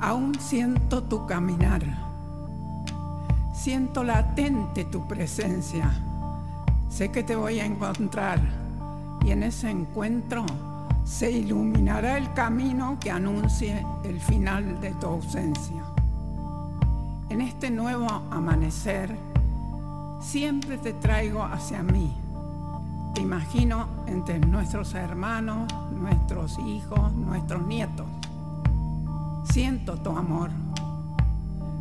Aún 0.00 0.38
siento 0.38 1.02
tu 1.02 1.26
caminar. 1.26 1.82
Siento 3.52 4.04
latente 4.04 4.84
tu 4.84 5.06
presencia. 5.08 5.90
Sé 6.88 7.10
que 7.10 7.24
te 7.24 7.34
voy 7.34 7.58
a 7.58 7.66
encontrar 7.66 8.40
y 9.24 9.32
en 9.32 9.42
ese 9.42 9.70
encuentro 9.70 10.46
se 11.04 11.32
iluminará 11.32 12.16
el 12.16 12.32
camino 12.32 12.96
que 13.00 13.10
anuncie 13.10 13.84
el 14.04 14.20
final 14.20 14.80
de 14.80 14.92
tu 14.94 15.06
ausencia. 15.06 15.82
En 17.28 17.40
este 17.40 17.70
nuevo 17.70 18.06
amanecer, 18.30 19.18
siempre 20.20 20.78
te 20.78 20.92
traigo 20.92 21.42
hacia 21.42 21.82
mí. 21.82 22.14
Te 23.14 23.22
imagino 23.22 23.88
entre 24.06 24.38
nuestros 24.38 24.94
hermanos, 24.94 25.66
nuestros 25.90 26.58
hijos, 26.60 27.12
nuestros 27.14 27.66
nietos. 27.66 28.06
Siento 29.58 29.96
tu 29.96 30.10
amor. 30.10 30.50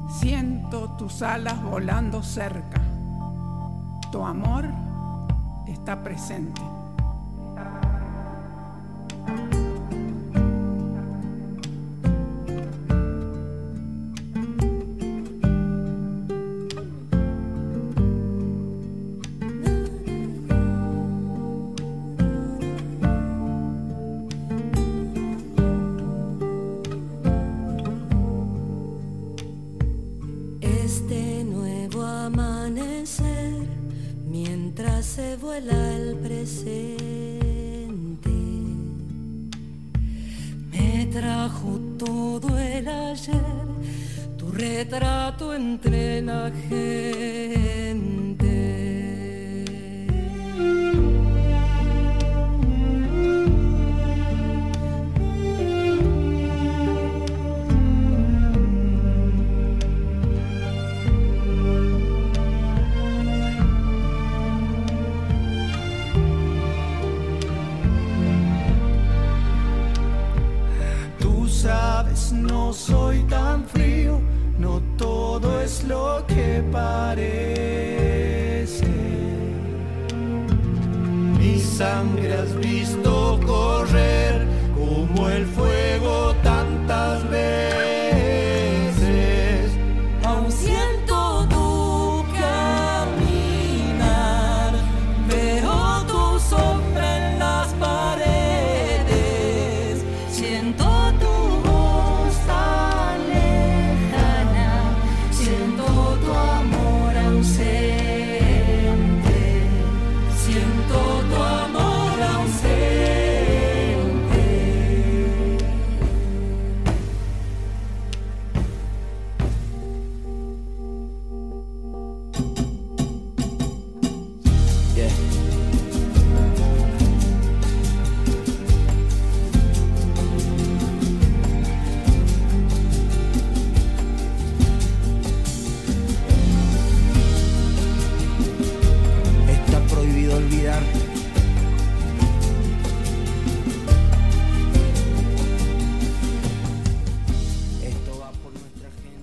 Siento 0.10 0.96
tus 0.98 1.22
alas 1.22 1.62
volando 1.62 2.24
cerca. 2.24 2.82
Tu 4.12 4.26
amor 4.26 4.66
está 5.68 6.04
presente. 6.04 6.60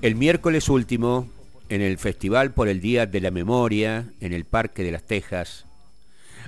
El 0.04 0.16
miércoles 0.16 0.69
último, 0.69 1.31
en 1.70 1.81
el 1.81 1.97
Festival 1.97 2.53
por 2.53 2.69
el 2.69 2.82
Día 2.82 3.06
de 3.06 3.22
la 3.22 3.31
Memoria, 3.31 4.12
en 4.20 4.34
el 4.34 4.44
Parque 4.44 4.84
de 4.84 4.92
las 4.92 5.04
Tejas, 5.04 5.65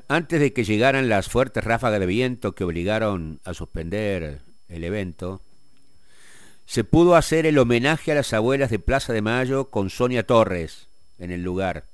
antes 0.08 0.40
de 0.40 0.52
que 0.52 0.62
llegaran 0.62 1.08
las 1.08 1.30
fuertes 1.30 1.64
ráfagas 1.64 1.98
de 2.00 2.04
viento 2.04 2.52
que 2.52 2.64
obligaron 2.64 3.40
a 3.44 3.54
suspender 3.54 4.42
el 4.68 4.84
evento, 4.84 5.40
se 6.66 6.84
pudo 6.84 7.16
hacer 7.16 7.46
el 7.46 7.56
homenaje 7.56 8.12
a 8.12 8.16
las 8.16 8.34
abuelas 8.34 8.68
de 8.68 8.78
Plaza 8.78 9.14
de 9.14 9.22
Mayo 9.22 9.70
con 9.70 9.88
Sonia 9.88 10.26
Torres 10.26 10.88
en 11.18 11.30
el 11.30 11.42
lugar. 11.42 11.86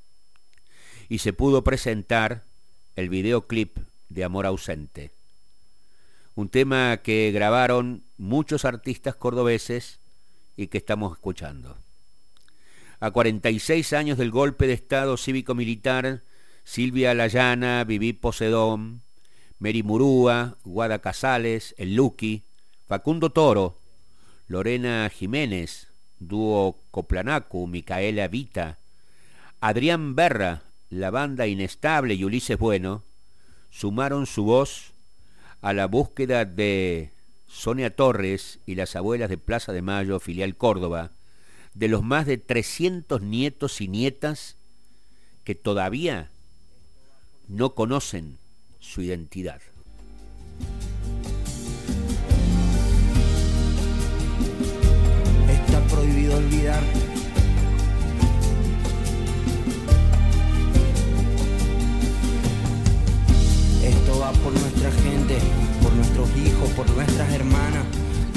Y 1.08 1.18
se 1.18 1.32
pudo 1.32 1.62
presentar 1.62 2.42
el 2.96 3.08
videoclip 3.08 3.78
de 4.08 4.24
Amor 4.24 4.46
ausente, 4.46 5.12
un 6.34 6.48
tema 6.48 6.96
que 7.04 7.30
grabaron 7.30 8.02
muchos 8.18 8.64
artistas 8.64 9.14
cordobeses 9.14 10.01
y 10.56 10.68
que 10.68 10.78
estamos 10.78 11.12
escuchando. 11.12 11.76
A 13.00 13.10
46 13.10 13.92
años 13.92 14.18
del 14.18 14.30
golpe 14.30 14.66
de 14.66 14.74
Estado 14.74 15.16
cívico-militar, 15.16 16.22
Silvia 16.64 17.14
Layana, 17.14 17.84
Viví 17.84 18.12
Posedón, 18.12 19.02
Mary 19.58 19.82
Murúa, 19.82 20.56
Guada 20.64 21.00
Casales, 21.00 21.74
El 21.78 21.96
Luqui, 21.96 22.44
Facundo 22.86 23.30
Toro, 23.30 23.78
Lorena 24.46 25.10
Jiménez, 25.12 25.88
dúo 26.18 26.78
Coplanacu, 26.91 27.66
Micaela 27.66 28.28
Vita, 28.28 28.78
Adrián 29.60 30.14
Berra, 30.14 30.62
la 30.91 31.10
banda 31.10 31.46
Inestable 31.46 32.14
y 32.14 32.24
Ulises 32.24 32.58
Bueno, 32.58 33.04
sumaron 33.70 34.26
su 34.26 34.44
voz 34.44 34.92
a 35.60 35.72
la 35.72 35.86
búsqueda 35.86 36.44
de 36.44 37.12
Sonia 37.52 37.94
Torres 37.94 38.60
y 38.64 38.76
las 38.76 38.96
abuelas 38.96 39.28
de 39.28 39.36
Plaza 39.36 39.74
de 39.74 39.82
Mayo, 39.82 40.18
filial 40.20 40.56
Córdoba, 40.56 41.12
de 41.74 41.86
los 41.86 42.02
más 42.02 42.24
de 42.24 42.38
300 42.38 43.20
nietos 43.20 43.82
y 43.82 43.88
nietas 43.88 44.56
que 45.44 45.54
todavía 45.54 46.30
no 47.48 47.74
conocen 47.74 48.38
su 48.80 49.03
identidad. 49.03 49.60
Está 55.50 55.84
prohibido 55.94 56.38
olvidar. 56.38 56.82
Esto 63.84 64.18
va 64.18 64.32
por 64.32 64.53
nuestra 64.53 64.91
gente 64.91 65.72
nuestros 66.22 66.47
hijos, 66.47 66.71
por 66.71 66.89
nuestras 66.91 67.33
hermanas, 67.33 67.84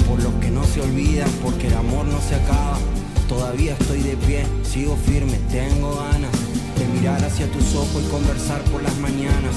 por 0.08 0.22
los 0.22 0.32
que 0.34 0.50
no 0.50 0.64
se 0.64 0.80
olvidan, 0.80 1.30
porque 1.42 1.68
el 1.68 1.74
amor 1.74 2.06
no 2.06 2.20
se 2.20 2.34
acaba. 2.34 2.78
Todavía 3.28 3.76
estoy 3.78 4.02
de 4.02 4.16
pie, 4.16 4.46
sigo 4.62 4.96
firme, 4.96 5.38
tengo 5.50 5.96
ganas 5.96 6.30
de 6.78 6.86
mirar 6.86 7.22
hacia 7.24 7.50
tus 7.50 7.74
ojos 7.74 8.02
y 8.04 8.10
conversar 8.10 8.60
por 8.64 8.82
las 8.82 8.96
mañanas. 8.98 9.54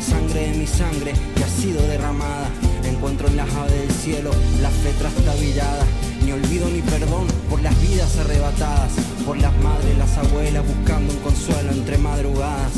Sangre 0.00 0.50
de 0.50 0.58
mi 0.58 0.66
sangre 0.66 1.12
que 1.36 1.44
ha 1.44 1.48
sido 1.48 1.82
derramada. 1.82 2.48
Encuentro 2.84 3.28
en 3.28 3.36
las 3.36 3.52
aves 3.54 3.80
del 3.80 3.90
cielo 3.90 4.30
la 4.60 4.70
fe 4.70 4.92
trastabillada. 4.98 5.84
Ni 6.24 6.32
olvido 6.32 6.68
ni 6.68 6.82
perdón 6.82 7.26
por 7.50 7.60
las 7.62 7.80
vidas 7.80 8.16
arrebatadas, 8.18 8.92
por 9.26 9.36
las 9.38 9.56
madres, 9.58 9.98
las 9.98 10.16
abuelas 10.18 10.64
buscando 10.66 11.12
un 11.12 11.20
consuelo 11.20 11.72
entre 11.72 11.98
madrugadas. 11.98 12.72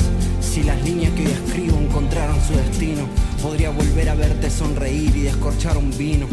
Si 0.55 0.62
las 0.62 0.81
líneas 0.85 1.12
que 1.15 1.27
hoy 1.27 1.33
escribo 1.33 1.81
encontraron 1.81 2.41
su 2.41 2.55
destino, 2.55 3.09
Podría 3.45 3.69
volver 3.69 4.09
a 4.09 4.15
verte 4.15 4.51
sonreír 4.51 5.15
y 5.15 5.21
descorchar 5.21 5.77
un 5.77 5.91
vino. 5.99 6.27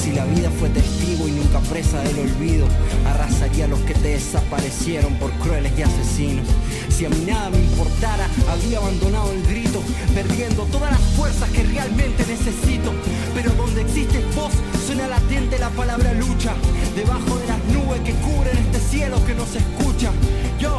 Si 0.00 0.12
la 0.12 0.24
vida 0.26 0.48
fue 0.60 0.68
testigo 0.68 1.26
y 1.26 1.32
nunca 1.32 1.58
presa 1.58 2.00
del 2.02 2.20
olvido, 2.20 2.68
arrasaría 3.04 3.64
a 3.64 3.68
los 3.68 3.80
que 3.80 3.94
te 3.94 4.10
desaparecieron 4.10 5.12
por 5.16 5.32
crueles 5.40 5.72
y 5.76 5.82
asesinos. 5.82 6.46
Si 6.88 7.04
a 7.04 7.08
mí 7.08 7.24
nada 7.26 7.50
me 7.50 7.58
importara, 7.58 8.28
habría 8.48 8.78
abandonado 8.78 9.32
el 9.32 9.42
grito, 9.42 9.82
perdiendo 10.14 10.62
todas 10.66 10.92
las 10.92 11.00
fuerzas 11.16 11.50
que 11.50 11.64
realmente 11.64 12.24
necesito. 12.28 12.92
Pero 13.34 13.50
donde 13.54 13.82
existe 13.82 14.24
voz, 14.36 14.52
suena 14.86 15.08
latente 15.08 15.58
la 15.58 15.70
palabra 15.70 16.14
lucha. 16.14 16.54
Debajo 16.94 17.38
de 17.40 17.46
las 17.48 17.58
nubes 17.74 18.02
que 18.02 18.12
cubren 18.22 18.56
este 18.56 18.78
cielo 18.78 19.16
que 19.26 19.34
no 19.34 19.44
se 19.46 19.58
escucha. 19.58 20.12
Yo 20.60 20.78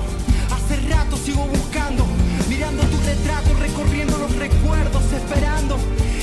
hace 0.49 0.79
rato 0.87 1.17
sigo 1.17 1.45
buscando 1.45 1.72
recorriendo 3.59 4.17
los 4.17 4.35
recuerdos, 4.35 5.03
esperando. 5.11 5.77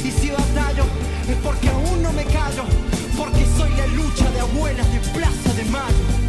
Y 0.04 0.10
si 0.10 0.30
batallo, 0.30 0.84
es 1.28 1.36
porque 1.42 1.68
aún 1.68 2.02
no 2.02 2.12
me 2.12 2.24
callo, 2.24 2.64
porque 3.16 3.46
soy 3.56 3.70
la 3.76 3.86
lucha 3.86 4.30
de 4.30 4.40
abuelas 4.40 4.92
de 4.92 5.00
Plaza 5.10 5.54
de 5.54 5.64
Mayo. 5.66 6.19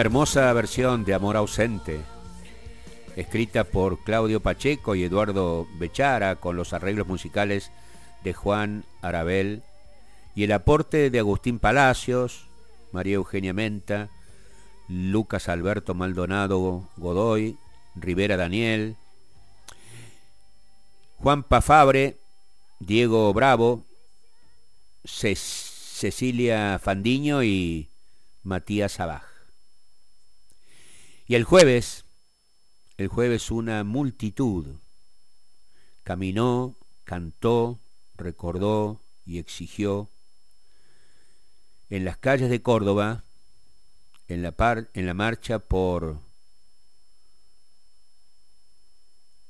Hermosa 0.00 0.52
versión 0.52 1.04
de 1.04 1.14
Amor 1.14 1.36
ausente, 1.36 2.00
escrita 3.16 3.64
por 3.64 4.02
Claudio 4.04 4.40
Pacheco 4.40 4.94
y 4.94 5.02
Eduardo 5.02 5.66
Bechara 5.78 6.36
con 6.36 6.56
los 6.56 6.72
arreglos 6.72 7.06
musicales 7.06 7.70
de 8.22 8.32
Juan 8.32 8.84
Arabel 9.02 9.62
y 10.34 10.44
el 10.44 10.52
aporte 10.52 11.10
de 11.10 11.18
Agustín 11.18 11.58
Palacios, 11.58 12.46
María 12.92 13.16
Eugenia 13.16 13.52
Menta, 13.52 14.08
Lucas 14.88 15.48
Alberto 15.48 15.94
Maldonado 15.94 16.88
Godoy, 16.96 17.56
Rivera 17.94 18.36
Daniel, 18.36 18.96
Juan 21.16 21.42
Pafabre, 21.42 22.18
Diego 22.78 23.32
Bravo, 23.32 23.84
Cecilia 25.04 26.78
Fandiño 26.82 27.42
y 27.42 27.88
Matías 28.44 29.00
Abaj. 29.00 29.27
Y 31.30 31.34
el 31.34 31.44
jueves, 31.44 32.06
el 32.96 33.08
jueves 33.08 33.50
una 33.50 33.84
multitud 33.84 34.66
caminó, 36.02 36.74
cantó, 37.04 37.78
recordó 38.16 39.02
y 39.26 39.38
exigió 39.38 40.08
en 41.90 42.06
las 42.06 42.16
calles 42.16 42.48
de 42.48 42.62
Córdoba, 42.62 43.24
en 44.26 44.42
la, 44.42 44.52
par, 44.52 44.88
en 44.94 45.04
la 45.04 45.12
marcha 45.12 45.58
por, 45.58 46.18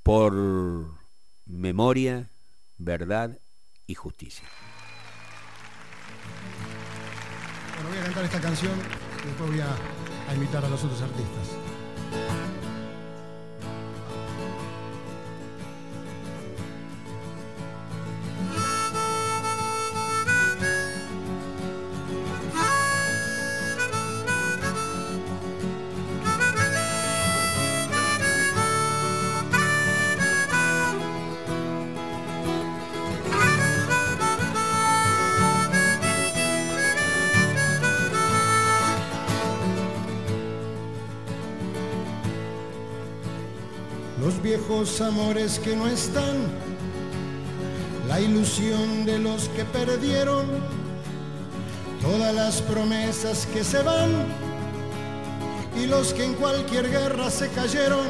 por 0.02 0.34
memoria, 1.46 2.28
verdad 2.76 3.38
y 3.86 3.94
justicia. 3.94 4.48
Bueno, 7.74 7.88
voy 7.90 7.98
a 7.98 8.02
cantar 8.02 8.24
esta 8.24 8.40
canción 8.40 8.76
y 9.22 9.28
después 9.28 9.50
voy 9.50 9.60
a, 9.60 9.76
a 10.28 10.34
invitar 10.34 10.64
a 10.64 10.68
los 10.68 10.82
otros 10.82 11.00
artistas. 11.02 11.67
Amores 45.00 45.58
que 45.58 45.74
no 45.74 45.86
están, 45.86 46.36
la 48.06 48.20
ilusión 48.20 49.06
de 49.06 49.18
los 49.18 49.48
que 49.48 49.64
perdieron, 49.64 50.44
todas 52.02 52.34
las 52.34 52.60
promesas 52.60 53.46
que 53.46 53.64
se 53.64 53.82
van 53.82 54.10
y 55.74 55.86
los 55.86 56.12
que 56.12 56.24
en 56.24 56.34
cualquier 56.34 56.90
guerra 56.90 57.30
se 57.30 57.48
cayeron, 57.48 58.08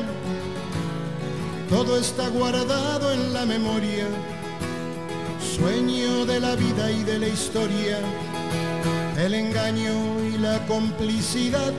todo 1.70 1.96
está 1.96 2.26
guardado 2.28 3.12
en 3.12 3.32
la 3.32 3.46
memoria, 3.46 4.08
sueño 5.56 6.26
de 6.26 6.40
la 6.40 6.56
vida 6.56 6.90
y 6.90 7.04
de 7.04 7.18
la 7.20 7.28
historia, 7.28 8.00
el 9.16 9.32
engaño 9.32 10.24
y 10.24 10.38
la 10.38 10.66
complicidad 10.66 11.72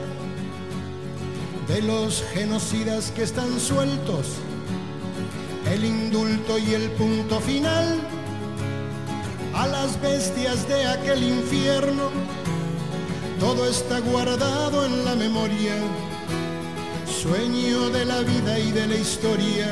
de 1.68 1.82
los 1.82 2.24
genocidas 2.32 3.10
que 3.10 3.24
están 3.24 3.60
sueltos 3.60 4.38
el 5.72 5.84
indulto 5.84 6.58
y 6.58 6.74
el 6.74 6.90
punto 6.90 7.40
final 7.40 8.00
a 9.54 9.66
las 9.66 10.00
bestias 10.00 10.66
de 10.68 10.86
aquel 10.86 11.22
infierno. 11.22 12.10
Todo 13.38 13.68
está 13.68 14.00
guardado 14.00 14.84
en 14.84 15.04
la 15.04 15.14
memoria, 15.14 15.74
sueño 17.06 17.88
de 17.90 18.04
la 18.04 18.20
vida 18.20 18.58
y 18.58 18.72
de 18.72 18.86
la 18.86 18.96
historia. 18.96 19.68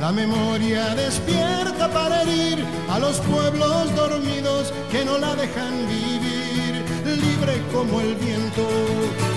La 0.00 0.12
memoria 0.12 0.94
despierta 0.94 1.90
para 1.90 2.22
herir 2.22 2.64
a 2.88 2.98
los 2.98 3.18
pueblos 3.20 3.94
dormidos 3.94 4.72
que 4.90 5.04
no 5.04 5.18
la 5.18 5.34
dejan 5.36 5.72
vivir, 5.88 6.84
libre 7.04 7.62
como 7.72 8.00
el 8.00 8.14
viento. 8.16 9.29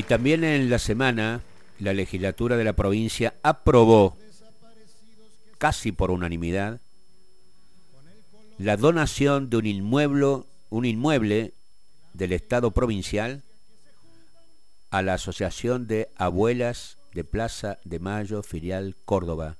Y 0.00 0.02
también 0.02 0.44
en 0.44 0.70
la 0.70 0.78
semana 0.78 1.42
la 1.78 1.92
legislatura 1.92 2.56
de 2.56 2.64
la 2.64 2.72
provincia 2.72 3.34
aprobó, 3.42 4.16
casi 5.58 5.92
por 5.92 6.10
unanimidad, 6.10 6.80
la 8.56 8.78
donación 8.78 9.50
de 9.50 9.58
un 9.58 9.66
inmueble, 9.66 10.44
un 10.70 10.86
inmueble 10.86 11.52
del 12.14 12.32
Estado 12.32 12.70
provincial 12.70 13.42
a 14.88 15.02
la 15.02 15.12
Asociación 15.12 15.86
de 15.86 16.08
Abuelas 16.16 16.96
de 17.12 17.24
Plaza 17.24 17.76
de 17.84 17.98
Mayo 17.98 18.42
Filial 18.42 18.96
Córdoba, 19.04 19.58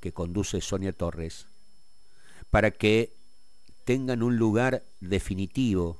que 0.00 0.12
conduce 0.12 0.60
Sonia 0.60 0.92
Torres, 0.92 1.46
para 2.50 2.72
que 2.72 3.14
tengan 3.86 4.22
un 4.22 4.36
lugar 4.36 4.84
definitivo, 5.00 5.98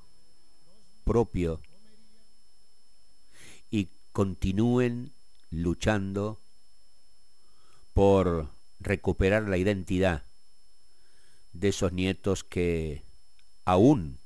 propio, 1.04 1.62
continúen 4.12 5.12
luchando 5.50 6.40
por 7.92 8.50
recuperar 8.78 9.44
la 9.44 9.56
identidad 9.56 10.24
de 11.52 11.68
esos 11.68 11.92
nietos 11.92 12.44
que 12.44 13.02
aún, 13.64 14.18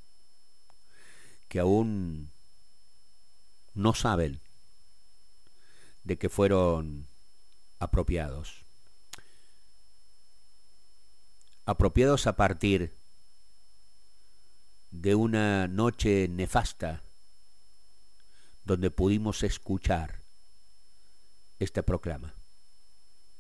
que 1.49 1.61
aún 1.61 2.31
no 3.75 3.95
saben 3.95 4.41
de 6.05 6.19
que 6.19 6.29
fueron 6.29 7.07
apropiados. 7.79 8.65
Apropiados 11.67 12.27
a 12.27 12.37
partir 12.37 12.95
de 14.91 15.15
una 15.15 15.67
noche 15.67 16.29
nefasta 16.29 17.04
donde 18.65 18.91
pudimos 18.91 19.43
escuchar 19.43 20.21
esta 21.59 21.83
proclama 21.83 22.35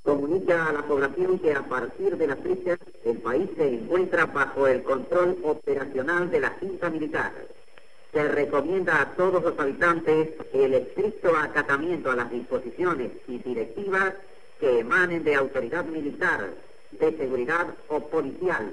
comunica 0.04 0.68
a 0.68 0.72
la 0.72 0.82
población 0.82 1.38
que 1.38 1.54
a 1.54 1.62
partir 1.66 2.16
de 2.18 2.26
la 2.26 2.36
fecha 2.36 2.78
el 3.04 3.18
país 3.18 3.48
se 3.56 3.66
encuentra 3.66 4.26
bajo 4.26 4.68
el 4.68 4.82
control 4.82 5.38
operacional 5.42 6.30
de 6.30 6.40
la 6.40 6.50
Junta 6.60 6.90
Militar. 6.90 7.32
Se 8.12 8.28
recomienda 8.28 9.00
a 9.00 9.14
todos 9.16 9.42
los 9.42 9.58
habitantes 9.58 10.28
el 10.52 10.74
estricto 10.74 11.34
acatamiento 11.36 12.10
a 12.10 12.16
las 12.16 12.30
disposiciones 12.30 13.12
y 13.26 13.38
directivas 13.38 14.12
que 14.60 14.80
emanen 14.80 15.24
de 15.24 15.34
autoridad 15.34 15.86
militar, 15.86 16.52
de 16.92 17.16
seguridad 17.16 17.66
o 17.88 18.00
policial, 18.00 18.72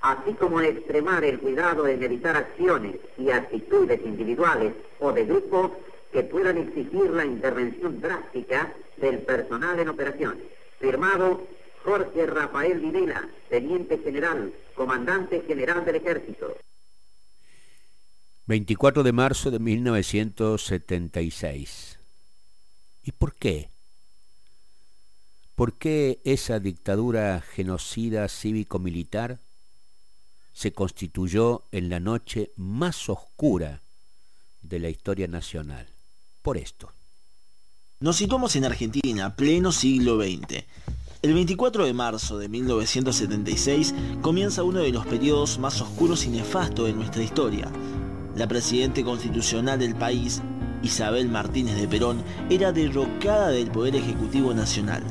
así 0.00 0.32
como 0.34 0.60
extremar 0.60 1.24
el 1.24 1.40
cuidado 1.40 1.86
en 1.86 2.02
evitar 2.02 2.36
acciones 2.36 2.96
y 3.16 3.30
actitudes 3.30 4.00
individuales 4.04 4.74
o 5.00 5.12
de 5.12 5.24
grupo 5.24 5.74
que 6.12 6.22
puedan 6.22 6.58
exigir 6.58 7.10
la 7.10 7.24
intervención 7.24 8.00
drástica 8.00 8.72
del 8.96 9.20
personal 9.20 9.78
en 9.78 9.88
operaciones. 9.88 10.44
Firmado 10.78 11.46
Jorge 11.84 12.26
Rafael 12.26 12.80
Videla, 12.80 13.28
Teniente 13.48 13.98
General, 13.98 14.52
Comandante 14.74 15.42
General 15.46 15.84
del 15.84 15.94
Ejército. 15.96 16.56
24 18.46 19.02
de 19.02 19.12
marzo 19.12 19.50
de 19.50 19.58
1976. 19.58 21.98
¿Y 23.02 23.12
por 23.12 23.34
qué? 23.34 23.68
¿Por 25.54 25.74
qué 25.74 26.20
esa 26.24 26.58
dictadura 26.60 27.40
genocida 27.40 28.28
cívico-militar 28.28 29.40
se 30.58 30.72
constituyó 30.72 31.62
en 31.70 31.88
la 31.88 32.00
noche 32.00 32.50
más 32.56 33.08
oscura 33.08 33.80
de 34.60 34.80
la 34.80 34.88
historia 34.88 35.28
nacional? 35.28 35.86
Por 36.42 36.56
esto. 36.56 36.90
Nos 38.00 38.16
situamos 38.16 38.56
en 38.56 38.64
Argentina, 38.64 39.36
pleno 39.36 39.70
siglo 39.70 40.20
XX. 40.20 40.64
El 41.22 41.34
24 41.34 41.84
de 41.84 41.92
marzo 41.92 42.38
de 42.38 42.48
1976 42.48 43.94
comienza 44.20 44.64
uno 44.64 44.80
de 44.80 44.90
los 44.90 45.06
periodos 45.06 45.60
más 45.60 45.80
oscuros 45.80 46.24
y 46.24 46.30
nefastos 46.30 46.86
de 46.86 46.92
nuestra 46.92 47.22
historia. 47.22 47.70
La 48.34 48.48
presidente 48.48 49.04
constitucional 49.04 49.78
del 49.78 49.94
país, 49.94 50.42
Isabel 50.82 51.28
Martínez 51.28 51.76
de 51.76 51.86
Perón, 51.86 52.24
era 52.50 52.72
derrocada 52.72 53.50
del 53.50 53.70
Poder 53.70 53.94
Ejecutivo 53.94 54.52
Nacional. 54.52 55.04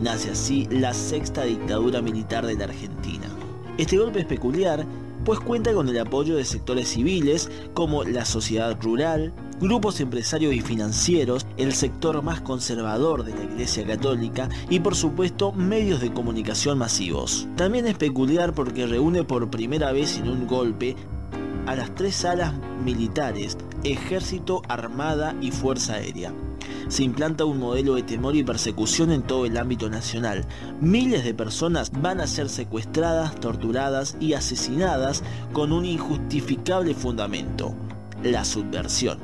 Nace 0.00 0.32
así 0.32 0.66
la 0.72 0.92
sexta 0.92 1.44
dictadura 1.44 2.02
militar 2.02 2.44
de 2.44 2.56
la 2.56 2.64
Argentina. 2.64 3.37
Este 3.78 3.96
golpe 3.96 4.18
es 4.20 4.26
peculiar 4.26 4.84
pues 5.24 5.40
cuenta 5.40 5.72
con 5.72 5.88
el 5.88 5.98
apoyo 5.98 6.36
de 6.36 6.44
sectores 6.44 6.88
civiles 6.88 7.50
como 7.74 8.02
la 8.02 8.24
sociedad 8.24 8.76
rural, 8.80 9.32
grupos 9.60 10.00
empresarios 10.00 10.54
y 10.54 10.60
financieros, 10.60 11.46
el 11.56 11.74
sector 11.74 12.22
más 12.22 12.40
conservador 12.40 13.24
de 13.24 13.34
la 13.34 13.44
Iglesia 13.44 13.86
Católica 13.86 14.48
y 14.70 14.80
por 14.80 14.94
supuesto 14.94 15.52
medios 15.52 16.00
de 16.00 16.12
comunicación 16.12 16.78
masivos. 16.78 17.46
También 17.56 17.86
es 17.86 17.96
peculiar 17.96 18.54
porque 18.54 18.86
reúne 18.86 19.22
por 19.22 19.50
primera 19.50 19.92
vez 19.92 20.18
en 20.18 20.28
un 20.28 20.46
golpe 20.46 20.96
a 21.66 21.76
las 21.76 21.94
tres 21.94 22.24
alas 22.24 22.54
militares, 22.82 23.58
ejército, 23.84 24.62
armada 24.68 25.36
y 25.40 25.50
fuerza 25.50 25.94
aérea 25.94 26.32
se 26.88 27.02
implanta 27.02 27.44
un 27.44 27.58
modelo 27.58 27.94
de 27.94 28.02
temor 28.02 28.36
y 28.36 28.44
persecución 28.44 29.10
en 29.12 29.22
todo 29.22 29.46
el 29.46 29.56
ámbito 29.56 29.88
nacional. 29.88 30.46
Miles 30.80 31.24
de 31.24 31.34
personas 31.34 31.90
van 31.92 32.20
a 32.20 32.26
ser 32.26 32.48
secuestradas, 32.48 33.34
torturadas 33.36 34.16
y 34.20 34.34
asesinadas 34.34 35.22
con 35.52 35.72
un 35.72 35.84
injustificable 35.84 36.94
fundamento, 36.94 37.74
la 38.22 38.44
subversión. 38.44 39.18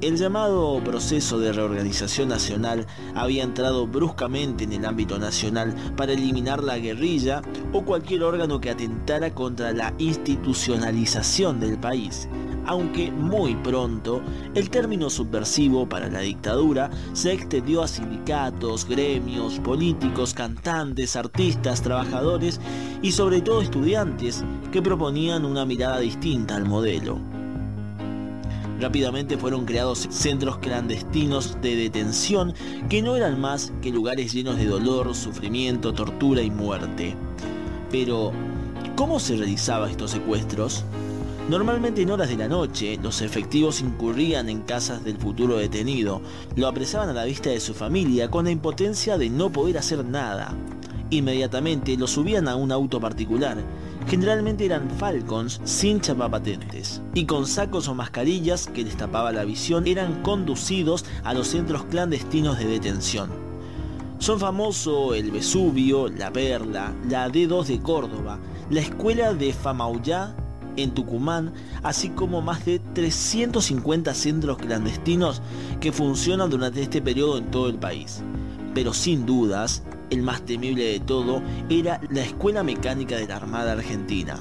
El 0.00 0.16
llamado 0.16 0.82
proceso 0.84 1.38
de 1.38 1.52
reorganización 1.52 2.28
nacional 2.28 2.86
había 3.14 3.42
entrado 3.42 3.86
bruscamente 3.86 4.64
en 4.64 4.74
el 4.74 4.84
ámbito 4.84 5.18
nacional 5.18 5.74
para 5.96 6.12
eliminar 6.12 6.62
la 6.62 6.76
guerrilla 6.76 7.40
o 7.72 7.86
cualquier 7.86 8.22
órgano 8.22 8.60
que 8.60 8.68
atentara 8.68 9.34
contra 9.34 9.72
la 9.72 9.94
institucionalización 9.96 11.58
del 11.58 11.78
país 11.78 12.28
aunque 12.66 13.10
muy 13.10 13.54
pronto 13.56 14.20
el 14.54 14.70
término 14.70 15.10
subversivo 15.10 15.88
para 15.88 16.08
la 16.08 16.20
dictadura 16.20 16.90
se 17.12 17.32
extendió 17.32 17.82
a 17.82 17.88
sindicatos, 17.88 18.86
gremios, 18.86 19.58
políticos, 19.60 20.34
cantantes, 20.34 21.16
artistas, 21.16 21.82
trabajadores 21.82 22.60
y 23.02 23.12
sobre 23.12 23.40
todo 23.40 23.62
estudiantes 23.62 24.44
que 24.72 24.82
proponían 24.82 25.44
una 25.44 25.64
mirada 25.64 26.00
distinta 26.00 26.56
al 26.56 26.64
modelo. 26.64 27.18
Rápidamente 28.80 29.38
fueron 29.38 29.64
creados 29.64 30.06
centros 30.10 30.58
clandestinos 30.58 31.56
de 31.62 31.76
detención 31.76 32.54
que 32.88 33.02
no 33.02 33.16
eran 33.16 33.40
más 33.40 33.72
que 33.80 33.90
lugares 33.90 34.32
llenos 34.32 34.56
de 34.56 34.66
dolor, 34.66 35.14
sufrimiento, 35.14 35.92
tortura 35.92 36.42
y 36.42 36.50
muerte. 36.50 37.16
Pero, 37.90 38.32
¿cómo 38.96 39.20
se 39.20 39.36
realizaban 39.36 39.90
estos 39.90 40.10
secuestros? 40.10 40.84
Normalmente 41.48 42.00
en 42.00 42.10
horas 42.10 42.30
de 42.30 42.38
la 42.38 42.48
noche, 42.48 42.98
los 43.02 43.20
efectivos 43.20 43.82
incurrían 43.82 44.48
en 44.48 44.62
casas 44.62 45.04
del 45.04 45.18
futuro 45.18 45.58
detenido, 45.58 46.22
lo 46.56 46.66
apresaban 46.66 47.10
a 47.10 47.12
la 47.12 47.26
vista 47.26 47.50
de 47.50 47.60
su 47.60 47.74
familia 47.74 48.30
con 48.30 48.46
la 48.46 48.50
impotencia 48.50 49.18
de 49.18 49.28
no 49.28 49.52
poder 49.52 49.76
hacer 49.76 50.06
nada. 50.06 50.56
Inmediatamente 51.10 51.98
lo 51.98 52.06
subían 52.06 52.48
a 52.48 52.56
un 52.56 52.72
auto 52.72 52.98
particular, 52.98 53.58
generalmente 54.08 54.64
eran 54.64 54.88
Falcons 54.92 55.60
sin 55.64 56.00
chapapatentes, 56.00 57.02
y 57.12 57.26
con 57.26 57.46
sacos 57.46 57.88
o 57.88 57.94
mascarillas 57.94 58.66
que 58.68 58.82
les 58.82 58.96
tapaba 58.96 59.30
la 59.30 59.44
visión 59.44 59.86
eran 59.86 60.22
conducidos 60.22 61.04
a 61.24 61.34
los 61.34 61.48
centros 61.48 61.84
clandestinos 61.84 62.58
de 62.58 62.64
detención. 62.64 63.28
Son 64.18 64.40
famosos 64.40 65.14
el 65.14 65.30
Vesubio, 65.30 66.08
la 66.08 66.32
Perla, 66.32 66.94
la 67.06 67.28
D2 67.28 67.66
de 67.66 67.80
Córdoba, 67.80 68.38
la 68.70 68.80
escuela 68.80 69.34
de 69.34 69.52
Famauyá 69.52 70.34
en 70.76 70.92
Tucumán, 70.92 71.52
así 71.82 72.10
como 72.10 72.42
más 72.42 72.64
de 72.64 72.78
350 72.78 74.14
centros 74.14 74.58
clandestinos 74.58 75.42
que 75.80 75.92
funcionan 75.92 76.50
durante 76.50 76.82
este 76.82 77.02
periodo 77.02 77.38
en 77.38 77.50
todo 77.50 77.68
el 77.68 77.78
país. 77.78 78.22
Pero 78.74 78.92
sin 78.92 79.26
dudas, 79.26 79.82
el 80.10 80.22
más 80.22 80.42
temible 80.42 80.84
de 80.84 81.00
todo 81.00 81.42
era 81.68 82.00
la 82.10 82.22
Escuela 82.22 82.62
Mecánica 82.62 83.16
de 83.16 83.26
la 83.26 83.36
Armada 83.36 83.72
Argentina. 83.72 84.40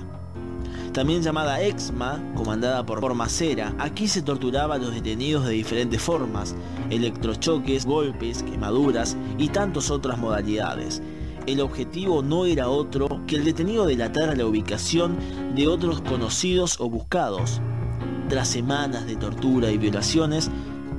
También 0.94 1.24
llamada 1.24 1.60
EXMA, 1.60 2.22
comandada 2.36 2.86
por 2.86 3.00
Formacera, 3.00 3.74
aquí 3.80 4.08
se 4.08 4.22
torturaba 4.22 4.75
a 4.75 4.78
los 4.78 4.94
detenidos 4.94 5.46
de 5.46 5.54
diferentes 5.54 6.00
formas, 6.00 6.56
electrochoques, 6.92 7.88
golpes, 7.88 8.44
quemaduras 8.44 9.18
y 9.40 9.48
tantas 9.48 9.90
otras 9.90 10.20
modalidades, 10.20 11.02
el 11.45 11.62
objetivo 11.62 12.21
no 12.21 12.45
era 12.45 12.69
otro 12.69 13.21
que 13.27 13.35
el 13.35 13.43
detenido 13.43 13.85
delatara 13.85 14.35
la 14.35 14.45
ubicación 14.45 15.17
de 15.55 15.67
otros 15.67 16.01
conocidos 16.01 16.79
o 16.79 16.89
buscados. 16.89 17.62
Tras 18.29 18.47
semanas 18.47 19.05
de 19.05 19.15
tortura 19.15 19.71
y 19.71 19.77
violaciones, 19.77 20.50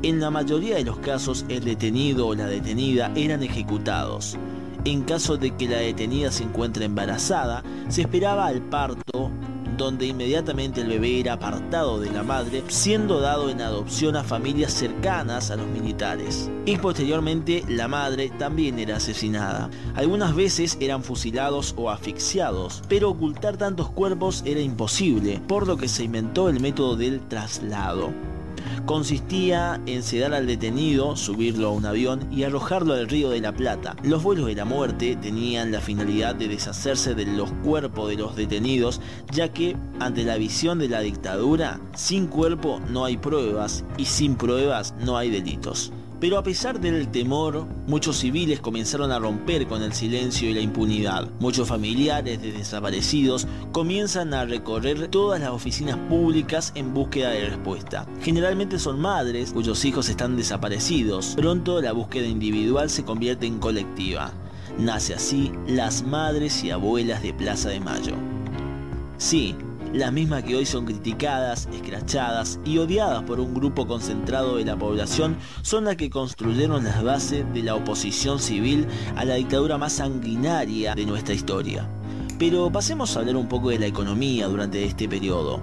en 0.03 0.21
la 0.21 0.31
mayoría 0.31 0.77
de 0.77 0.85
los 0.85 0.99
casos 0.99 1.47
el 1.49 1.65
detenido 1.65 2.27
o 2.27 2.35
la 2.35 2.47
detenida 2.47 3.11
eran 3.17 3.43
ejecutados. 3.43 4.37
En 4.85 5.03
caso 5.03 5.39
de 5.39 5.53
que 5.53 5.67
la 5.67 5.79
detenida 5.79 6.31
se 6.31 6.45
encuentre 6.45 6.85
embarazada, 6.85 7.63
se 7.89 8.03
esperaba 8.03 8.47
al 8.47 8.61
parto 8.61 9.31
donde 9.77 10.07
inmediatamente 10.07 10.81
el 10.81 10.89
bebé 10.89 11.21
era 11.21 11.35
apartado 11.35 12.01
de 12.01 12.11
la 12.11 12.23
madre, 12.23 12.63
siendo 12.69 13.21
dado 13.21 13.51
en 13.51 13.61
adopción 13.61 14.17
a 14.17 14.25
familias 14.25 14.73
cercanas 14.73 15.51
a 15.51 15.57
los 15.57 15.67
militares. 15.67 16.51
Y 16.67 16.77
posteriormente 16.77 17.65
la 17.69 17.89
madre 17.89 18.31
también 18.39 18.79
era 18.79 18.97
asesinada. 18.97 19.71
Algunas 19.95 20.35
veces 20.35 20.77
eran 20.81 21.03
fusilados 21.03 21.75
o 21.77 21.91
asfixiados, 21.91 22.83
pero 22.89 23.11
ocultar 23.11 23.57
tantos 23.57 23.91
cuerpos 23.91 24.43
era 24.45 24.61
imposible, 24.61 25.41
por 25.47 25.67
lo 25.67 25.77
que 25.77 25.89
se 25.89 26.05
inventó 26.05 26.49
el 26.49 26.61
método 26.61 26.97
del 26.97 27.21
traslado 27.29 28.13
consistía 28.87 29.81
en 29.87 30.03
sedar 30.03 30.35
al 30.35 30.47
detenido, 30.47 31.17
subirlo 31.17 31.69
a 31.69 31.73
un 31.73 31.87
avión 31.87 32.29
y 32.31 32.45
arrojarlo 32.45 32.95
al 32.95 33.09
río 33.09 33.31
de 33.31 33.41
la 33.41 33.53
Plata. 33.53 33.97
Los 34.03 34.23
vuelos 34.23 34.47
de 34.47 34.55
la 34.55 34.65
muerte 34.65 35.17
tenían 35.17 35.73
la 35.73 35.81
finalidad 35.81 36.35
de 36.35 36.49
deshacerse 36.49 37.15
de 37.15 37.27
los 37.27 37.51
cuerpos 37.65 38.09
de 38.09 38.17
los 38.17 38.37
detenidos, 38.37 39.01
ya 39.33 39.53
que 39.53 39.77
ante 40.01 40.25
la 40.25 40.37
visión 40.37 40.79
de 40.79 40.89
la 40.89 41.01
dictadura, 41.01 41.81
sin 41.95 42.27
cuerpo 42.27 42.81
no 42.91 43.05
hay 43.05 43.17
pruebas 43.17 43.85
y 43.97 44.05
sin 44.05 44.37
pruebas 44.37 44.95
no 45.01 45.17
hay 45.17 45.31
delitos. 45.31 45.93
Pero 46.21 46.39
a 46.39 46.43
pesar 46.43 46.81
del 46.81 47.09
temor, 47.09 47.67
muchos 47.87 48.19
civiles 48.19 48.61
comenzaron 48.61 49.13
a 49.13 49.19
romper 49.19 49.67
con 49.67 49.83
el 49.83 49.93
silencio 49.93 50.49
y 50.49 50.55
la 50.55 50.61
impunidad. 50.61 51.29
Muchos 51.41 51.69
familiares 51.69 52.41
de 52.41 52.53
desaparecidos 52.53 53.47
comienzan 53.73 54.33
a 54.33 54.45
recorrer 54.45 55.09
todas 55.09 55.41
las 55.41 55.51
oficinas 55.51 55.97
públicas 56.09 56.73
en 56.75 56.95
búsqueda 56.95 57.31
de 57.31 57.51
respuesta. 57.51 58.07
Generalmente 58.23 58.79
son 58.79 59.01
madres 59.01 59.53
cuyos 59.53 59.85
hijos 59.85 60.09
están 60.09 60.37
desaparecidos. 60.37 61.35
Pronto 61.37 61.81
la 61.81 61.93
búsqueda 61.93 62.27
individual 62.27 62.89
se 62.89 63.05
convierte 63.05 63.47
en 63.47 63.59
colectiva. 63.59 64.33
Nace 64.79 65.15
así 65.15 65.53
las 65.67 66.03
madres 66.05 66.65
y 66.65 66.71
abuelas 66.71 67.23
de 67.23 67.35
Plaza 67.35 67.69
de 67.69 67.81
Mayo. 67.81 68.15
Sí, 69.19 69.55
las 69.95 70.13
mismas 70.13 70.43
que 70.43 70.57
hoy 70.57 70.67
son 70.67 70.85
criticadas, 70.87 71.69
escrachadas 71.73 72.59
y 72.65 72.79
odiadas 72.79 73.23
por 73.23 73.39
un 73.39 73.55
grupo 73.55 73.87
concentrado 73.87 74.57
de 74.57 74.65
la 74.65 74.77
población, 74.77 75.37
son 75.63 75.85
las 75.85 75.95
que 75.95 76.11
construyeron 76.11 76.83
las 76.83 77.03
bases 77.05 77.45
de 77.55 77.63
la 77.63 77.77
oposición 77.77 78.41
civil 78.41 78.89
a 79.15 79.25
la 79.25 79.37
dictadura 79.37 79.79
más 79.79 79.95
sanguinaria 79.95 80.97
de 80.97 81.07
nuestra 81.07 81.35
historia. 81.35 81.89
Pero 82.41 82.73
pasemos 82.73 83.17
a 83.17 83.21
hablar 83.21 83.37
un 83.37 83.49
poco 83.49 83.71
de 83.71 83.79
la 83.79 83.87
economía 83.87 84.49
durante 84.49 84.85
este 84.85 85.09
periodo. 85.09 85.63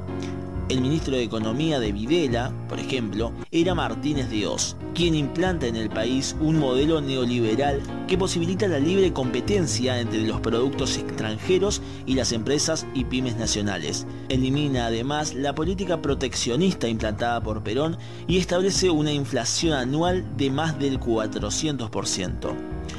El 0.69 0.81
ministro 0.81 1.15
de 1.15 1.23
Economía 1.23 1.79
de 1.79 1.91
Videla, 1.91 2.53
por 2.69 2.79
ejemplo, 2.79 3.33
era 3.51 3.75
Martínez 3.75 4.29
de 4.29 4.47
quien 4.93 5.15
implanta 5.15 5.67
en 5.67 5.75
el 5.75 5.89
país 5.89 6.35
un 6.39 6.57
modelo 6.57 7.01
neoliberal 7.01 7.81
que 8.07 8.17
posibilita 8.17 8.67
la 8.67 8.79
libre 8.79 9.13
competencia 9.13 9.99
entre 9.99 10.25
los 10.25 10.39
productos 10.41 10.97
extranjeros 10.97 11.81
y 12.05 12.15
las 12.15 12.31
empresas 12.31 12.85
y 12.93 13.05
pymes 13.05 13.37
nacionales. 13.37 14.05
Elimina 14.29 14.87
además 14.87 15.33
la 15.33 15.55
política 15.55 16.01
proteccionista 16.01 16.87
implantada 16.87 17.41
por 17.41 17.63
Perón 17.63 17.97
y 18.27 18.37
establece 18.37 18.89
una 18.89 19.11
inflación 19.11 19.73
anual 19.73 20.25
de 20.37 20.49
más 20.49 20.79
del 20.79 20.99
400%, 20.99 22.55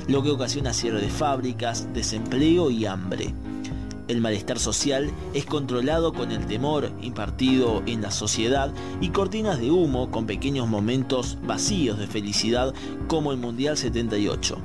lo 0.09 0.23
que 0.23 0.31
ocasiona 0.31 0.73
cierre 0.73 1.01
de 1.01 1.11
fábricas, 1.11 1.89
desempleo 1.93 2.71
y 2.71 2.87
hambre. 2.87 3.35
El 4.09 4.21
malestar 4.21 4.59
social 4.59 5.11
es 5.33 5.45
controlado 5.47 6.13
con 6.13 6.33
el 6.33 6.47
temor 6.47 6.91
impartido 7.01 7.83
en 7.87 8.03
la 8.03 8.11
sociedad 8.11 8.73
y 9.01 9.11
cortinas 9.11 9.61
de 9.61 9.71
humo 9.71 10.11
con 10.11 10.27
pequeños 10.27 10.69
momentos 10.69 11.39
vacíos 11.45 11.99
de 11.99 12.07
felicidad 12.07 12.75
como 13.07 13.33
el 13.33 13.39
Mundial 13.39 13.77
78. 13.77 14.59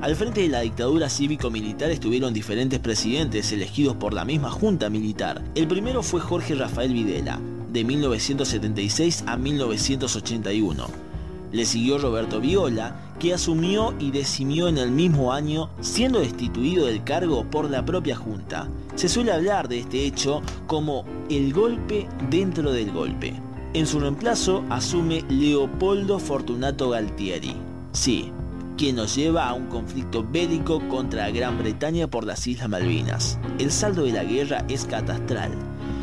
Al 0.00 0.16
frente 0.16 0.40
de 0.40 0.48
la 0.48 0.60
dictadura 0.60 1.10
cívico-militar 1.10 1.90
estuvieron 1.90 2.32
diferentes 2.32 2.78
presidentes 2.78 3.52
elegidos 3.52 3.96
por 3.96 4.14
la 4.14 4.24
misma 4.24 4.50
junta 4.50 4.88
militar. 4.88 5.42
El 5.54 5.68
primero 5.68 6.02
fue 6.02 6.20
Jorge 6.20 6.54
Rafael 6.54 6.92
Videla, 6.92 7.38
de 7.70 7.84
1976 7.84 9.24
a 9.26 9.36
1981. 9.36 11.09
Le 11.52 11.64
siguió 11.64 11.98
Roberto 11.98 12.40
Viola, 12.40 13.14
que 13.18 13.34
asumió 13.34 13.94
y 13.98 14.10
decimió 14.10 14.68
en 14.68 14.78
el 14.78 14.90
mismo 14.90 15.32
año, 15.32 15.70
siendo 15.80 16.20
destituido 16.20 16.86
del 16.86 17.04
cargo 17.04 17.44
por 17.44 17.70
la 17.70 17.84
propia 17.84 18.16
Junta. 18.16 18.68
Se 18.94 19.08
suele 19.08 19.32
hablar 19.32 19.68
de 19.68 19.80
este 19.80 20.04
hecho 20.04 20.42
como 20.66 21.04
el 21.28 21.52
golpe 21.52 22.08
dentro 22.30 22.72
del 22.72 22.92
golpe. 22.92 23.34
En 23.74 23.86
su 23.86 24.00
reemplazo 24.00 24.64
asume 24.70 25.24
Leopoldo 25.28 26.18
Fortunato 26.18 26.90
Galtieri. 26.90 27.54
Sí, 27.92 28.32
quien 28.76 28.96
nos 28.96 29.14
lleva 29.14 29.48
a 29.48 29.54
un 29.54 29.66
conflicto 29.66 30.26
bélico 30.28 30.80
contra 30.88 31.30
Gran 31.30 31.58
Bretaña 31.58 32.08
por 32.08 32.24
las 32.24 32.46
Islas 32.46 32.68
Malvinas. 32.68 33.38
El 33.58 33.70
saldo 33.70 34.04
de 34.04 34.12
la 34.12 34.24
guerra 34.24 34.64
es 34.68 34.86
catastral 34.86 35.50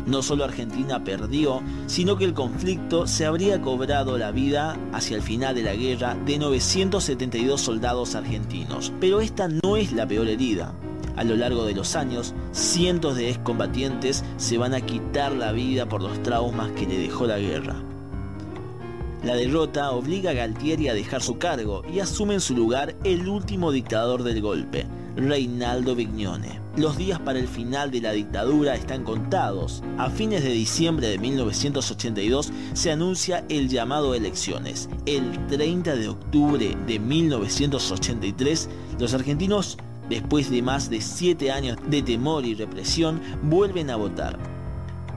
no 0.08 0.22
solo 0.22 0.44
Argentina 0.44 1.04
perdió, 1.04 1.62
sino 1.86 2.16
que 2.16 2.24
el 2.24 2.34
conflicto 2.34 3.06
se 3.06 3.26
habría 3.26 3.60
cobrado 3.60 4.18
la 4.18 4.30
vida 4.30 4.76
hacia 4.92 5.16
el 5.16 5.22
final 5.22 5.54
de 5.54 5.62
la 5.62 5.74
guerra 5.74 6.16
de 6.26 6.38
972 6.38 7.60
soldados 7.60 8.14
argentinos. 8.14 8.92
Pero 9.00 9.20
esta 9.20 9.48
no 9.48 9.76
es 9.76 9.92
la 9.92 10.06
peor 10.06 10.28
herida. 10.28 10.74
A 11.16 11.24
lo 11.24 11.36
largo 11.36 11.64
de 11.64 11.74
los 11.74 11.96
años, 11.96 12.34
cientos 12.52 13.16
de 13.16 13.30
excombatientes 13.30 14.24
se 14.36 14.56
van 14.56 14.72
a 14.72 14.80
quitar 14.80 15.32
la 15.32 15.52
vida 15.52 15.86
por 15.86 16.02
los 16.02 16.22
traumas 16.22 16.70
que 16.72 16.86
le 16.86 16.98
dejó 16.98 17.26
la 17.26 17.38
guerra. 17.38 17.82
La 19.24 19.34
derrota 19.34 19.90
obliga 19.90 20.30
a 20.30 20.34
Galtieri 20.34 20.88
a 20.88 20.94
dejar 20.94 21.22
su 21.22 21.38
cargo 21.38 21.82
y 21.92 21.98
asume 21.98 22.34
en 22.34 22.40
su 22.40 22.54
lugar 22.54 22.94
el 23.02 23.28
último 23.28 23.72
dictador 23.72 24.22
del 24.22 24.40
golpe, 24.40 24.86
Reinaldo 25.16 25.96
Vignone. 25.96 26.67
Los 26.78 26.96
días 26.96 27.18
para 27.18 27.40
el 27.40 27.48
final 27.48 27.90
de 27.90 28.00
la 28.00 28.12
dictadura 28.12 28.76
están 28.76 29.02
contados. 29.02 29.82
A 29.96 30.10
fines 30.10 30.44
de 30.44 30.50
diciembre 30.50 31.08
de 31.08 31.18
1982 31.18 32.52
se 32.72 32.92
anuncia 32.92 33.44
el 33.48 33.68
llamado 33.68 34.12
a 34.12 34.16
elecciones. 34.16 34.88
El 35.04 35.44
30 35.48 35.96
de 35.96 36.08
octubre 36.08 36.76
de 36.86 36.98
1983, 37.00 38.68
los 39.00 39.12
argentinos, 39.12 39.76
después 40.08 40.50
de 40.50 40.62
más 40.62 40.88
de 40.88 41.00
siete 41.00 41.50
años 41.50 41.78
de 41.88 42.00
temor 42.00 42.46
y 42.46 42.54
represión, 42.54 43.20
vuelven 43.42 43.90
a 43.90 43.96
votar. 43.96 44.57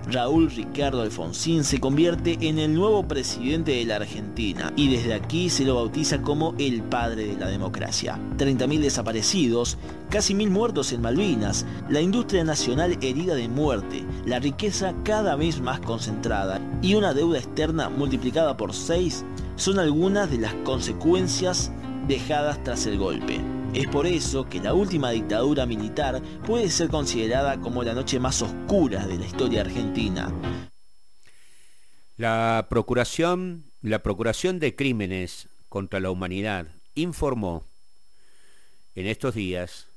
Raúl 0.08 0.50
Ricardo 0.50 1.02
Alfonsín 1.02 1.64
se 1.64 1.80
convierte 1.80 2.38
en 2.42 2.60
el 2.60 2.74
nuevo 2.74 3.08
presidente 3.08 3.72
de 3.72 3.86
la 3.86 3.98
Argentina 3.98 4.74
y 4.76 4.90
desde 4.90 5.14
aquí 5.14 5.50
se 5.50 5.64
lo 5.64 5.76
bautiza 5.76 6.22
como 6.22 6.56
el 6.58 6.82
padre 6.82 7.28
de 7.28 7.38
la 7.38 7.48
democracia. 7.48 8.20
30.000 8.38 8.80
desaparecidos, 8.80 9.78
casi 10.10 10.34
mil 10.34 10.50
muertos 10.50 10.92
en 10.92 11.02
Malvinas, 11.02 11.66
la 11.90 12.02
industria 12.02 12.44
nacional 12.44 12.98
herida 13.02 13.36
de 13.36 13.48
muerte, 13.48 14.04
la 14.26 14.40
riqueza 14.40 14.96
cada 15.04 15.36
vez 15.36 15.62
más 15.62 15.80
concentrada 15.82 16.60
y 16.82 16.96
una 16.96 17.14
deuda 17.14 17.38
externa 17.38 17.90
multiplicada 17.90 18.58
por 18.58 18.74
6 18.74 19.24
son 19.56 19.80
algunas 19.80 20.32
de 20.32 20.40
las 20.40 20.54
consecuencias 20.66 21.72
dejadas 22.08 22.64
tras 22.64 22.86
el 22.88 22.98
golpe. 22.98 23.61
Es 23.74 23.88
por 23.88 24.06
eso 24.06 24.50
que 24.50 24.60
la 24.60 24.74
última 24.74 25.12
dictadura 25.12 25.66
militar 25.66 26.22
puede 26.46 26.70
ser 26.70 26.90
considerada 26.90 27.62
como 27.62 27.84
la 27.84 27.94
noche 27.94 28.20
más 28.20 28.42
oscura 28.42 29.08
de 29.08 29.18
la 29.18 29.26
historia 29.26 29.62
argentina. 29.62 30.30
La 32.18 32.68
Procuración, 32.70 33.72
la 33.82 34.04
Procuración 34.04 34.60
de 34.60 34.76
Crímenes 34.76 35.48
contra 35.70 36.02
la 36.02 36.12
Humanidad 36.12 36.68
informó 36.96 37.64
en 38.94 39.08
estos 39.08 39.36
días 39.36 39.88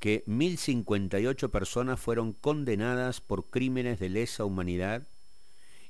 que 0.00 0.22
1.058 0.26 1.50
personas 1.50 1.98
fueron 1.98 2.34
condenadas 2.34 3.22
por 3.22 3.48
crímenes 3.48 4.00
de 4.00 4.10
lesa 4.10 4.44
humanidad 4.44 5.08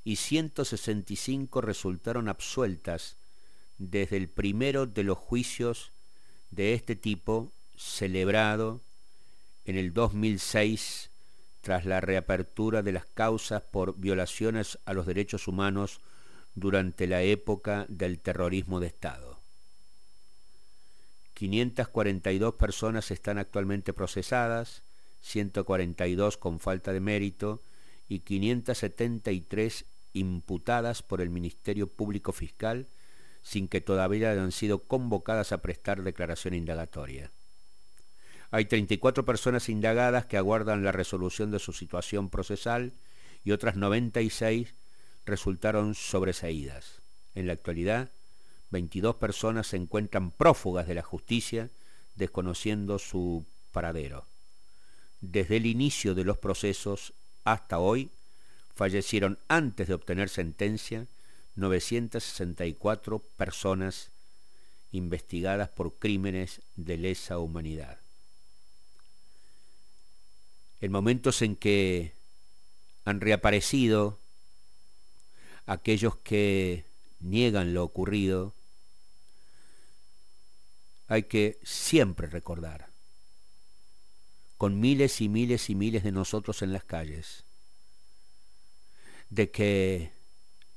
y 0.05 0.17
165 0.17 1.61
resultaron 1.61 2.29
absueltas 2.29 3.17
desde 3.79 4.19
el 4.19 4.29
primero 4.29 4.87
de 4.87 5.03
los 5.03 5.19
juicios 5.19 5.91
de 6.55 6.75
este 6.75 6.97
tipo 6.97 7.53
celebrado 7.77 8.81
en 9.65 9.77
el 9.77 9.93
2006 9.93 11.11
tras 11.61 11.85
la 11.87 12.01
reapertura 12.01 12.83
de 12.83 12.93
las 12.93 13.07
causas 13.07 13.63
por 13.63 13.97
violaciones 13.99 14.79
a 14.85 14.93
los 14.93 15.07
derechos 15.07 15.49
humanos 15.49 16.01
durante 16.55 17.07
la 17.07 17.23
época 17.23 17.87
del 17.89 18.21
terrorismo 18.21 18.81
de 18.81 18.89
Estado. 18.89 19.41
542 21.35 22.55
personas 22.55 23.11
están 23.11 23.39
actualmente 23.39 23.93
procesadas, 23.93 24.83
142 25.23 26.37
con 26.37 26.61
falta 26.61 26.93
de 26.93 27.01
mérito 27.01 27.63
y 28.09 28.21
573 28.21 29.87
imputadas 30.13 31.03
por 31.03 31.21
el 31.21 31.31
Ministerio 31.31 31.89
Público 31.89 32.33
Fiscal 32.33 32.87
sin 33.45 33.69
que 33.69 33.81
todavía 33.81 34.33
hayan 34.33 34.51
sido 34.51 34.81
convocadas 34.81 35.53
a 35.53 35.59
prestar 35.59 36.03
declaración 36.03 36.55
indagatoria. 36.55 37.31
Hay 38.51 38.65
34 38.65 39.25
personas 39.25 39.69
indagadas 39.69 40.27
que 40.27 40.39
aguardan 40.39 40.83
la 40.83 40.93
resolución 40.93 41.51
de 41.51 41.59
su 41.59 41.73
situación 41.73 42.31
procesal 42.31 42.93
y 43.45 43.53
otras 43.53 43.77
96 43.77 44.75
resultaron 45.27 45.95
sobreseídas. 45.95 47.03
En 47.35 47.47
la 47.47 47.53
actualidad, 47.53 48.11
22 48.71 49.17
personas 49.17 49.67
se 49.69 49.77
encuentran 49.77 50.31
prófugas 50.31 50.89
de 50.89 50.95
la 50.95 51.03
justicia 51.03 51.71
desconociendo 52.15 52.99
su 52.99 53.45
paradero. 53.73 54.25
Desde 55.21 55.57
el 55.57 55.67
inicio 55.67 56.15
de 56.15 56.25
los 56.25 56.39
procesos 56.39 57.13
hasta 57.45 57.79
hoy, 57.79 58.11
fallecieron 58.75 59.39
antes 59.49 59.89
de 59.89 59.95
obtener 59.95 60.29
sentencia 60.29 61.07
964 61.57 63.19
personas 63.37 64.11
investigadas 64.93 65.69
por 65.69 65.95
crímenes 65.99 66.61
de 66.77 66.97
lesa 66.97 67.39
humanidad. 67.39 67.99
En 70.81 70.93
momentos 70.93 71.43
en 71.43 71.57
que 71.57 72.13
han 73.05 73.21
reaparecido 73.21 74.19
aquellos 75.67 76.17
que 76.17 76.85
niegan 77.21 77.75
lo 77.75 77.85
ocurrido, 77.85 78.55
hay 81.09 81.25
que 81.25 81.59
siempre 81.63 82.27
recordar, 82.27 82.89
con 84.57 84.81
miles 84.81 85.21
y 85.21 85.29
miles 85.29 85.71
y 85.71 85.75
miles 85.75 86.03
de 86.03 86.13
nosotros 86.13 86.63
en 86.63 86.73
las 86.73 86.85
calles, 86.85 87.45
de 89.31 89.51
que 89.51 90.14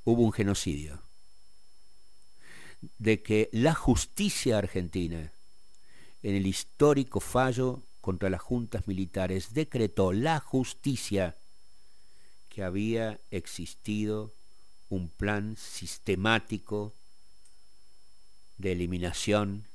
hubo 0.07 0.23
un 0.23 0.31
genocidio, 0.31 1.01
de 2.97 3.21
que 3.21 3.49
la 3.51 3.73
justicia 3.73 4.57
argentina, 4.57 5.33
en 6.23 6.33
el 6.33 6.47
histórico 6.47 7.19
fallo 7.19 7.83
contra 7.99 8.29
las 8.29 8.39
juntas 8.39 8.87
militares, 8.87 9.53
decretó 9.53 10.13
la 10.13 10.39
justicia 10.39 11.35
que 12.47 12.63
había 12.63 13.19
existido 13.31 14.33
un 14.87 15.09
plan 15.09 15.57
sistemático 15.57 16.93
de 18.57 18.71
eliminación 18.71 19.65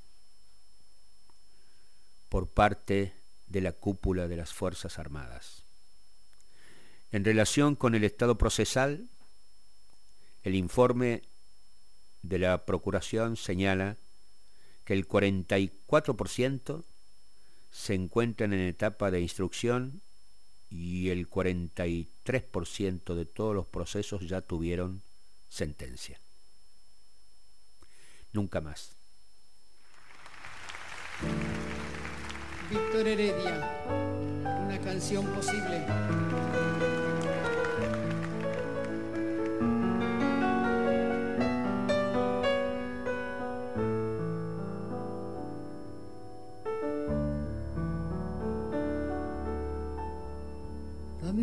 por 2.30 2.48
parte 2.48 3.12
de 3.48 3.60
la 3.60 3.72
cúpula 3.72 4.28
de 4.28 4.36
las 4.36 4.54
Fuerzas 4.54 4.98
Armadas. 4.98 5.64
En 7.10 7.22
relación 7.22 7.76
con 7.76 7.94
el 7.94 8.04
estado 8.04 8.38
procesal, 8.38 9.10
el 10.42 10.54
informe 10.54 11.22
de 12.22 12.38
la 12.38 12.64
Procuración 12.64 13.36
señala 13.36 13.96
que 14.84 14.94
el 14.94 15.06
44% 15.08 16.84
se 17.70 17.94
encuentran 17.94 18.52
en 18.52 18.60
etapa 18.60 19.10
de 19.10 19.20
instrucción 19.20 20.02
y 20.68 21.10
el 21.10 21.28
43% 21.28 23.14
de 23.14 23.26
todos 23.26 23.54
los 23.54 23.66
procesos 23.66 24.26
ya 24.26 24.40
tuvieron 24.40 25.02
sentencia. 25.48 26.18
Nunca 28.32 28.60
más. 28.60 28.96
Víctor 32.70 33.06
Heredia, 33.06 33.84
una 34.64 34.80
canción 34.80 35.26
posible. 35.34 35.86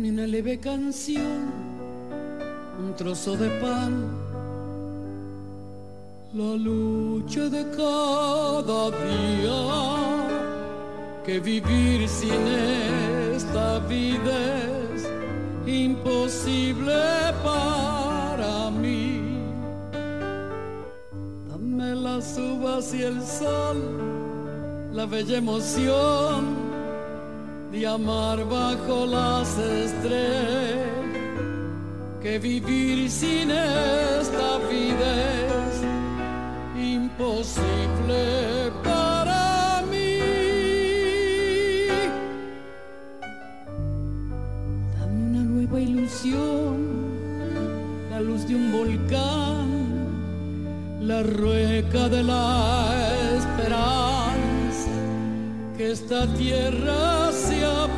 Dame 0.00 0.12
una 0.12 0.26
leve 0.26 0.58
canción, 0.58 1.52
un 2.82 2.94
trozo 2.96 3.36
de 3.36 3.50
pan, 3.60 4.08
la 6.32 6.54
lucha 6.56 7.50
de 7.50 7.66
cada 7.76 8.90
día 8.92 9.60
que 11.22 11.38
vivir 11.38 12.08
sin 12.08 12.46
esta 13.36 13.78
vida 13.80 14.38
es 14.94 15.06
imposible 15.66 16.94
para 17.44 18.70
mí. 18.70 19.20
Dame 21.50 21.94
las 21.94 22.38
uvas 22.38 22.94
y 22.94 23.02
el 23.02 23.20
sol, 23.20 23.82
la 24.94 25.04
bella 25.04 25.36
emoción 25.36 26.59
de 27.72 27.86
amar 27.86 28.44
bajo 28.48 29.06
las 29.06 29.56
estrellas, 29.58 30.86
que 32.22 32.38
vivir 32.38 33.10
sin 33.10 33.50
esta 33.50 34.58
vida 34.70 35.10
es 35.68 35.82
imposible 36.76 38.70
para 38.84 39.10
la 48.10 48.20
luz 48.20 48.46
de 48.46 48.54
un 48.54 48.72
volcán, 48.72 49.68
la 51.00 51.22
rueca 51.22 52.08
de 52.08 52.22
la 52.22 52.92
esperanza, 53.38 54.90
que 55.76 55.92
esta 55.92 56.26
tierra 56.34 57.30
sea 57.32 57.49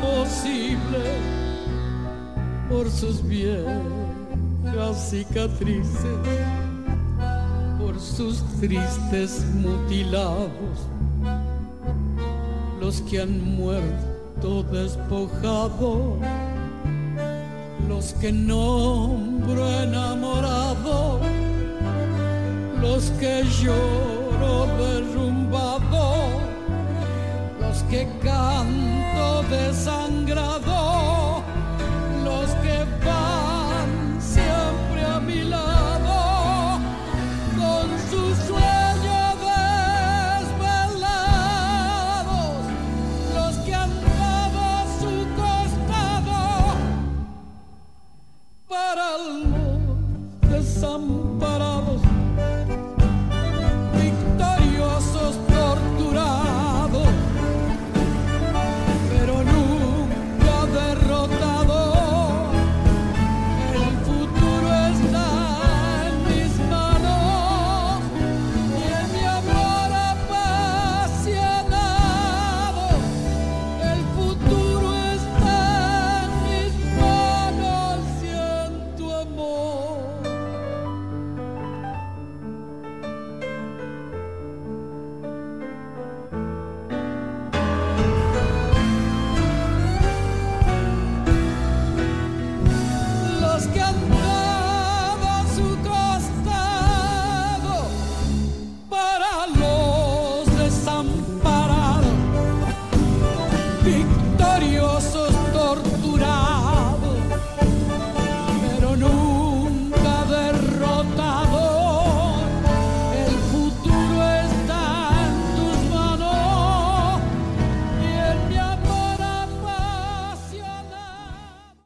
posible 0.03 1.03
por 2.69 2.89
sus 2.89 3.25
viejas 3.27 5.09
cicatrices, 5.09 6.19
por 7.79 7.99
sus 7.99 8.43
tristes 8.59 9.45
mutilados, 9.55 10.87
los 12.79 13.01
que 13.01 13.21
han 13.21 13.55
muerto 13.55 14.63
despojados 14.71 16.19
los 17.87 18.13
que 18.13 18.31
nombro 18.31 19.67
enamorado, 19.81 21.19
los 22.81 23.11
que 23.19 23.43
lloro 23.61 24.67
derrumbado, 24.77 25.72
que 27.93 28.07
canto 28.23 29.43
desangrado, 29.51 30.52